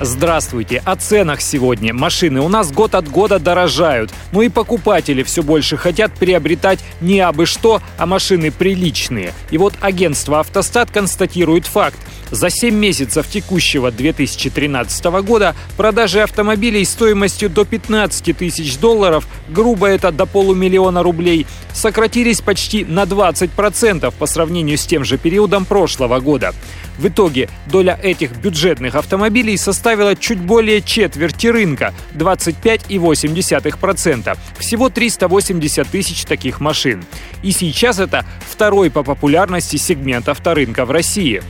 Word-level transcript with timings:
Здравствуйте. 0.00 0.82
О 0.84 0.96
ценах 0.96 1.40
сегодня. 1.40 1.94
Машины 1.94 2.40
у 2.40 2.48
нас 2.48 2.72
год 2.72 2.94
от 2.94 3.08
года 3.08 3.38
дорожают. 3.38 4.10
Ну 4.32 4.42
и 4.42 4.48
покупатели 4.48 5.22
все 5.22 5.42
больше 5.42 5.76
хотят 5.76 6.12
приобретать 6.14 6.80
не 7.00 7.20
абы 7.20 7.46
что, 7.46 7.80
а 7.98 8.06
машины 8.06 8.50
приличные. 8.50 9.32
И 9.50 9.58
вот 9.58 9.74
агентство 9.80 10.40
«Автостат» 10.40 10.90
констатирует 10.90 11.66
факт. 11.66 11.98
За 12.32 12.48
7 12.48 12.74
месяцев 12.74 13.28
текущего 13.28 13.90
2013 13.90 15.04
года 15.22 15.54
продажи 15.76 16.22
автомобилей 16.22 16.82
стоимостью 16.86 17.50
до 17.50 17.66
15 17.66 18.34
тысяч 18.34 18.78
долларов, 18.78 19.28
грубо 19.50 19.88
это 19.88 20.10
до 20.10 20.24
полумиллиона 20.24 21.02
рублей, 21.02 21.46
сократились 21.74 22.40
почти 22.40 22.86
на 22.86 23.02
20% 23.02 24.14
по 24.18 24.26
сравнению 24.26 24.78
с 24.78 24.86
тем 24.86 25.04
же 25.04 25.18
периодом 25.18 25.66
прошлого 25.66 26.20
года. 26.20 26.54
В 26.98 27.08
итоге 27.08 27.50
доля 27.66 27.98
этих 28.02 28.34
бюджетных 28.36 28.94
автомобилей 28.94 29.58
составила 29.82 30.14
чуть 30.14 30.38
более 30.38 30.80
четверти 30.80 31.48
рынка– 31.48 31.92
25,8%. 32.14 34.38
Всего 34.60 34.90
380 34.90 35.88
тысяч 35.88 36.22
таких 36.22 36.60
машин. 36.60 37.04
И 37.42 37.50
сейчас 37.50 37.98
это 37.98 38.24
второй 38.48 38.92
по 38.92 39.02
популярности 39.02 39.74
сегмент 39.74 40.28
авторынка 40.28 40.84
в 40.84 40.92
России. 40.92 41.42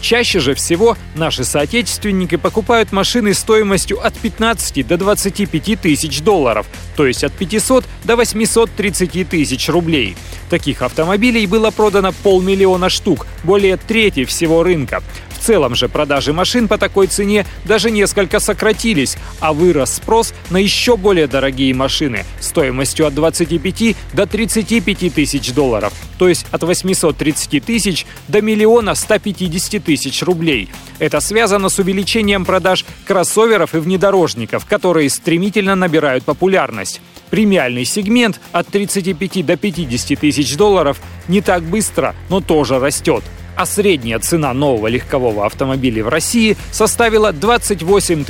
Чаще 0.00 0.40
же 0.40 0.54
всего 0.54 0.96
наши 1.14 1.44
соотечественники 1.44 2.34
покупают 2.34 2.90
машины 2.90 3.34
стоимостью 3.34 4.04
от 4.04 4.14
15 4.14 4.84
до 4.84 4.96
25 4.96 5.80
тысяч 5.80 6.22
долларов, 6.22 6.66
то 6.96 7.06
есть 7.06 7.22
от 7.22 7.34
500 7.34 7.84
до 8.02 8.16
830 8.16 9.28
тысяч 9.28 9.68
рублей. 9.68 10.16
Таких 10.50 10.82
автомобилей 10.82 11.46
было 11.46 11.70
продано 11.70 12.10
полмиллиона 12.24 12.88
штук, 12.88 13.28
более 13.44 13.76
трети 13.76 14.24
всего 14.24 14.64
рынка 14.64 15.04
целом 15.46 15.76
же 15.76 15.88
продажи 15.88 16.32
машин 16.32 16.66
по 16.66 16.76
такой 16.76 17.06
цене 17.06 17.46
даже 17.64 17.92
несколько 17.92 18.40
сократились, 18.40 19.16
а 19.38 19.52
вырос 19.52 19.94
спрос 19.94 20.34
на 20.50 20.56
еще 20.56 20.96
более 20.96 21.28
дорогие 21.28 21.72
машины 21.72 22.24
стоимостью 22.40 23.06
от 23.06 23.14
25 23.14 23.94
до 24.12 24.26
35 24.26 25.14
тысяч 25.14 25.52
долларов, 25.52 25.92
то 26.18 26.28
есть 26.28 26.46
от 26.50 26.64
830 26.64 27.64
тысяч 27.64 28.06
до 28.26 28.42
миллиона 28.42 28.96
150 28.96 29.84
тысяч 29.84 30.20
рублей. 30.24 30.68
Это 30.98 31.20
связано 31.20 31.68
с 31.68 31.78
увеличением 31.78 32.44
продаж 32.44 32.84
кроссоверов 33.06 33.76
и 33.76 33.78
внедорожников, 33.78 34.66
которые 34.66 35.08
стремительно 35.10 35.76
набирают 35.76 36.24
популярность. 36.24 37.00
Премиальный 37.30 37.84
сегмент 37.84 38.40
от 38.50 38.66
35 38.66 39.46
до 39.46 39.56
50 39.56 40.18
тысяч 40.18 40.56
долларов 40.56 41.00
не 41.28 41.40
так 41.40 41.62
быстро, 41.62 42.16
но 42.30 42.40
тоже 42.40 42.80
растет 42.80 43.22
а 43.56 43.66
средняя 43.66 44.18
цена 44.18 44.52
нового 44.52 44.86
легкового 44.86 45.46
автомобиля 45.46 46.04
в 46.04 46.08
России 46.08 46.56
составила 46.70 47.32
28 47.32 48.24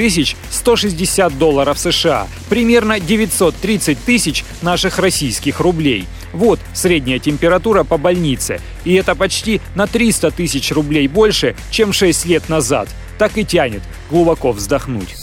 160 0.50 1.38
долларов 1.38 1.78
США, 1.78 2.26
примерно 2.48 3.00
930 3.00 3.98
тысяч 3.98 4.44
наших 4.62 4.98
российских 4.98 5.60
рублей. 5.60 6.06
Вот 6.32 6.60
средняя 6.74 7.18
температура 7.18 7.84
по 7.84 7.98
больнице, 7.98 8.60
и 8.84 8.94
это 8.94 9.14
почти 9.14 9.60
на 9.74 9.86
300 9.86 10.30
тысяч 10.30 10.70
рублей 10.72 11.08
больше, 11.08 11.56
чем 11.70 11.92
6 11.92 12.26
лет 12.26 12.48
назад. 12.48 12.88
Так 13.18 13.38
и 13.38 13.44
тянет 13.44 13.82
глубоко 14.10 14.52
вздохнуть. 14.52 15.14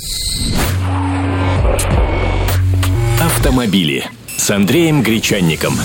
Автомобили 3.21 4.09
с 4.35 4.49
Андреем 4.49 5.03
Гречанником. 5.03 5.75